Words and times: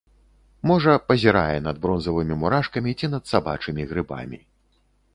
Можа 0.71 0.93
пазірае 1.09 1.59
над 1.67 1.77
бронзавымі 1.85 2.39
мурашкамі, 2.47 2.97
ці 2.99 3.13
над 3.15 3.23
сабачымі 3.37 3.81
грыбамі. 3.93 4.39